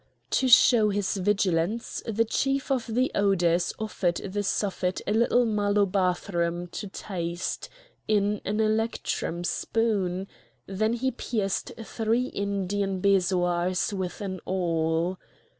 [0.31, 6.71] To show his vigilance the Chief of the Odours offered the Suffet a little malobathrum
[6.71, 7.69] to taste
[8.07, 10.27] in an electrum spoon;
[10.65, 15.19] then he pierced three Indian bezoars with an awl.